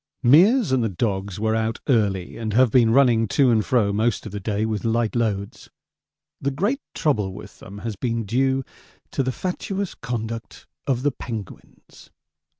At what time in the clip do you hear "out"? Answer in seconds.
1.55-1.79